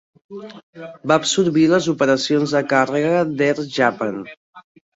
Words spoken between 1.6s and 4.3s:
les operacions de càrrega d'Air Japan.